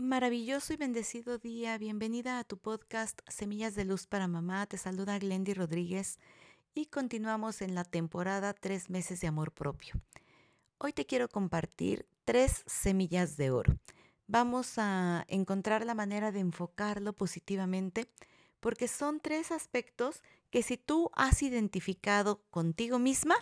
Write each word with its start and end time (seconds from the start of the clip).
Maravilloso 0.00 0.72
y 0.72 0.76
bendecido 0.76 1.38
día. 1.38 1.76
Bienvenida 1.76 2.38
a 2.38 2.44
tu 2.44 2.56
podcast 2.56 3.20
Semillas 3.26 3.74
de 3.74 3.84
Luz 3.84 4.06
para 4.06 4.28
Mamá. 4.28 4.64
Te 4.66 4.78
saluda 4.78 5.18
Glendy 5.18 5.54
Rodríguez 5.54 6.20
y 6.72 6.86
continuamos 6.86 7.62
en 7.62 7.74
la 7.74 7.82
temporada 7.82 8.54
Tres 8.54 8.90
meses 8.90 9.20
de 9.20 9.26
amor 9.26 9.50
propio. 9.50 9.96
Hoy 10.78 10.92
te 10.92 11.04
quiero 11.04 11.28
compartir 11.28 12.06
tres 12.24 12.62
semillas 12.66 13.36
de 13.36 13.50
oro. 13.50 13.76
Vamos 14.28 14.74
a 14.76 15.24
encontrar 15.26 15.84
la 15.84 15.96
manera 15.96 16.30
de 16.30 16.38
enfocarlo 16.38 17.12
positivamente 17.12 18.08
porque 18.60 18.86
son 18.86 19.18
tres 19.18 19.50
aspectos 19.50 20.22
que 20.50 20.62
si 20.62 20.76
tú 20.76 21.10
has 21.16 21.42
identificado 21.42 22.44
contigo 22.50 23.00
misma, 23.00 23.34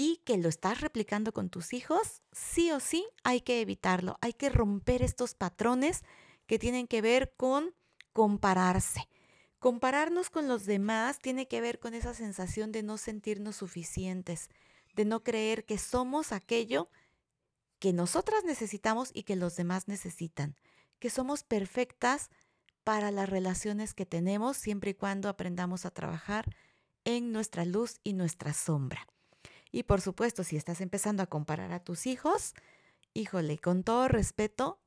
y 0.00 0.18
que 0.24 0.38
lo 0.38 0.48
estás 0.48 0.80
replicando 0.80 1.32
con 1.32 1.50
tus 1.50 1.72
hijos, 1.74 2.22
sí 2.30 2.70
o 2.70 2.78
sí 2.78 3.04
hay 3.24 3.40
que 3.40 3.60
evitarlo. 3.60 4.16
Hay 4.20 4.32
que 4.32 4.48
romper 4.48 5.02
estos 5.02 5.34
patrones 5.34 6.04
que 6.46 6.58
tienen 6.58 6.86
que 6.86 7.02
ver 7.02 7.34
con 7.36 7.74
compararse. 8.12 9.08
Compararnos 9.58 10.30
con 10.30 10.46
los 10.46 10.66
demás 10.66 11.18
tiene 11.18 11.48
que 11.48 11.60
ver 11.60 11.80
con 11.80 11.94
esa 11.94 12.14
sensación 12.14 12.70
de 12.70 12.84
no 12.84 12.96
sentirnos 12.96 13.56
suficientes, 13.56 14.50
de 14.94 15.04
no 15.04 15.24
creer 15.24 15.64
que 15.64 15.78
somos 15.78 16.30
aquello 16.30 16.90
que 17.80 17.92
nosotras 17.92 18.44
necesitamos 18.44 19.10
y 19.12 19.24
que 19.24 19.34
los 19.34 19.56
demás 19.56 19.88
necesitan, 19.88 20.54
que 21.00 21.10
somos 21.10 21.42
perfectas 21.42 22.30
para 22.84 23.10
las 23.10 23.28
relaciones 23.28 23.94
que 23.94 24.06
tenemos 24.06 24.56
siempre 24.56 24.92
y 24.92 24.94
cuando 24.94 25.28
aprendamos 25.28 25.86
a 25.86 25.90
trabajar 25.90 26.54
en 27.04 27.32
nuestra 27.32 27.64
luz 27.64 27.98
y 28.04 28.12
nuestra 28.12 28.52
sombra. 28.52 29.08
Y 29.70 29.82
por 29.84 30.00
supuesto, 30.00 30.44
si 30.44 30.56
estás 30.56 30.80
empezando 30.80 31.22
a 31.22 31.26
comparar 31.26 31.72
a 31.72 31.82
tus 31.82 32.06
hijos, 32.06 32.54
híjole, 33.14 33.58
con 33.58 33.84
todo 33.84 34.08
respeto, 34.08 34.80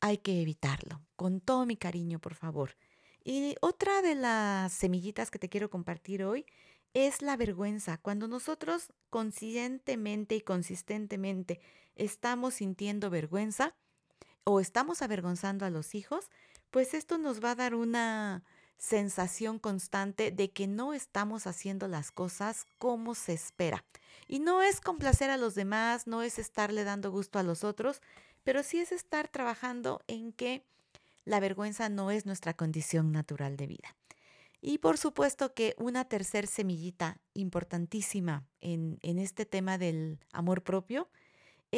hay 0.00 0.18
que 0.18 0.42
evitarlo. 0.42 1.00
Con 1.16 1.40
todo 1.40 1.66
mi 1.66 1.76
cariño, 1.76 2.18
por 2.18 2.34
favor. 2.34 2.76
Y 3.24 3.56
otra 3.60 4.02
de 4.02 4.14
las 4.14 4.72
semillitas 4.72 5.30
que 5.30 5.38
te 5.38 5.48
quiero 5.48 5.70
compartir 5.70 6.24
hoy 6.24 6.44
es 6.92 7.22
la 7.22 7.36
vergüenza. 7.36 7.98
Cuando 7.98 8.28
nosotros 8.28 8.92
conscientemente 9.10 10.36
y 10.36 10.40
consistentemente 10.40 11.60
estamos 11.94 12.54
sintiendo 12.54 13.10
vergüenza 13.10 13.74
o 14.44 14.60
estamos 14.60 15.02
avergonzando 15.02 15.64
a 15.64 15.70
los 15.70 15.94
hijos, 15.94 16.30
pues 16.70 16.92
esto 16.94 17.18
nos 17.18 17.42
va 17.42 17.52
a 17.52 17.56
dar 17.56 17.74
una 17.74 18.44
sensación 18.78 19.58
constante 19.58 20.30
de 20.30 20.50
que 20.50 20.66
no 20.66 20.94
estamos 20.94 21.46
haciendo 21.46 21.88
las 21.88 22.10
cosas 22.10 22.66
como 22.78 23.14
se 23.14 23.32
espera. 23.32 23.84
Y 24.26 24.40
no 24.40 24.62
es 24.62 24.80
complacer 24.80 25.30
a 25.30 25.36
los 25.36 25.54
demás, 25.54 26.06
no 26.06 26.22
es 26.22 26.38
estarle 26.38 26.84
dando 26.84 27.10
gusto 27.10 27.38
a 27.38 27.42
los 27.42 27.64
otros, 27.64 28.02
pero 28.42 28.62
sí 28.62 28.78
es 28.78 28.92
estar 28.92 29.28
trabajando 29.28 30.02
en 30.06 30.32
que 30.32 30.64
la 31.24 31.40
vergüenza 31.40 31.88
no 31.88 32.10
es 32.10 32.26
nuestra 32.26 32.54
condición 32.54 33.12
natural 33.12 33.56
de 33.56 33.66
vida. 33.66 33.96
Y 34.60 34.78
por 34.78 34.96
supuesto 34.96 35.52
que 35.52 35.74
una 35.78 36.06
tercer 36.06 36.46
semillita 36.46 37.20
importantísima 37.34 38.46
en, 38.60 38.98
en 39.02 39.18
este 39.18 39.44
tema 39.44 39.76
del 39.76 40.20
amor 40.32 40.62
propio 40.62 41.10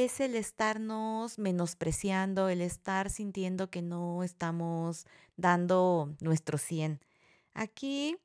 es 0.04 0.20
el 0.20 0.34
estarnos 0.34 1.38
menospreciando, 1.38 2.50
el 2.50 2.60
estar 2.60 3.08
sintiendo 3.08 3.70
que 3.70 3.80
no 3.80 4.22
estamos 4.22 5.06
dando 5.38 6.14
nuestro 6.20 6.58
100. 6.58 7.00
Aquí 7.54 8.18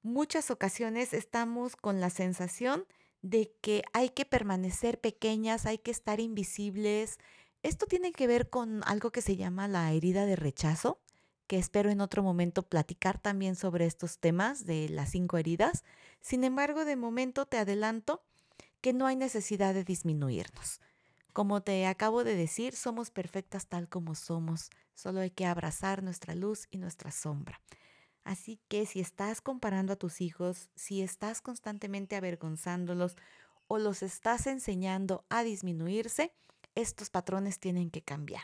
muchas 0.00 0.52
ocasiones 0.52 1.12
estamos 1.12 1.74
con 1.74 2.00
la 2.00 2.08
sensación 2.08 2.86
de 3.20 3.52
que 3.60 3.82
hay 3.92 4.10
que 4.10 4.24
permanecer 4.24 5.00
pequeñas, 5.00 5.66
hay 5.66 5.78
que 5.78 5.90
estar 5.90 6.20
invisibles. 6.20 7.18
Esto 7.64 7.86
tiene 7.86 8.12
que 8.12 8.28
ver 8.28 8.48
con 8.48 8.84
algo 8.84 9.10
que 9.10 9.22
se 9.22 9.34
llama 9.34 9.66
la 9.66 9.92
herida 9.92 10.24
de 10.24 10.36
rechazo, 10.36 11.00
que 11.48 11.58
espero 11.58 11.90
en 11.90 12.00
otro 12.00 12.22
momento 12.22 12.62
platicar 12.62 13.18
también 13.18 13.56
sobre 13.56 13.86
estos 13.86 14.20
temas 14.20 14.66
de 14.66 14.88
las 14.88 15.10
cinco 15.10 15.36
heridas. 15.36 15.82
Sin 16.20 16.44
embargo, 16.44 16.84
de 16.84 16.94
momento 16.94 17.44
te 17.46 17.58
adelanto 17.58 18.22
que 18.80 18.92
no 18.92 19.06
hay 19.06 19.16
necesidad 19.16 19.74
de 19.74 19.84
disminuirnos. 19.84 20.80
Como 21.32 21.60
te 21.62 21.86
acabo 21.86 22.24
de 22.24 22.34
decir, 22.34 22.74
somos 22.74 23.10
perfectas 23.10 23.68
tal 23.68 23.88
como 23.88 24.14
somos, 24.14 24.70
solo 24.94 25.20
hay 25.20 25.30
que 25.30 25.46
abrazar 25.46 26.02
nuestra 26.02 26.34
luz 26.34 26.66
y 26.70 26.78
nuestra 26.78 27.10
sombra. 27.10 27.60
Así 28.24 28.60
que 28.68 28.86
si 28.86 29.00
estás 29.00 29.40
comparando 29.40 29.92
a 29.92 29.96
tus 29.96 30.20
hijos, 30.20 30.68
si 30.74 31.02
estás 31.02 31.40
constantemente 31.40 32.16
avergonzándolos 32.16 33.16
o 33.68 33.78
los 33.78 34.02
estás 34.02 34.46
enseñando 34.46 35.24
a 35.28 35.44
disminuirse, 35.44 36.32
estos 36.74 37.10
patrones 37.10 37.58
tienen 37.58 37.90
que 37.90 38.02
cambiar. 38.02 38.42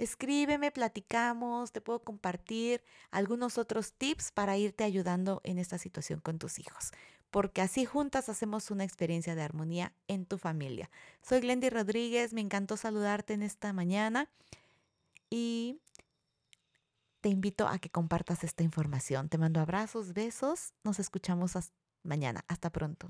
Escríbeme, 0.00 0.70
platicamos, 0.70 1.72
te 1.72 1.82
puedo 1.82 2.02
compartir 2.02 2.82
algunos 3.10 3.58
otros 3.58 3.92
tips 3.92 4.32
para 4.32 4.56
irte 4.56 4.82
ayudando 4.82 5.42
en 5.44 5.58
esta 5.58 5.76
situación 5.76 6.20
con 6.20 6.38
tus 6.38 6.58
hijos 6.58 6.92
porque 7.30 7.60
así 7.62 7.84
juntas 7.84 8.28
hacemos 8.28 8.70
una 8.70 8.82
experiencia 8.82 9.34
de 9.34 9.42
armonía 9.42 9.92
en 10.08 10.26
tu 10.26 10.36
familia. 10.36 10.90
Soy 11.22 11.40
Glendy 11.40 11.70
Rodríguez, 11.70 12.32
me 12.32 12.40
encantó 12.40 12.76
saludarte 12.76 13.34
en 13.34 13.42
esta 13.42 13.72
mañana 13.72 14.28
y 15.30 15.78
te 17.20 17.28
invito 17.28 17.68
a 17.68 17.78
que 17.78 17.90
compartas 17.90 18.42
esta 18.42 18.64
información. 18.64 19.28
Te 19.28 19.38
mando 19.38 19.60
abrazos, 19.60 20.12
besos, 20.12 20.72
nos 20.82 20.98
escuchamos 20.98 21.52
mañana. 22.02 22.44
Hasta 22.48 22.70
pronto. 22.70 23.08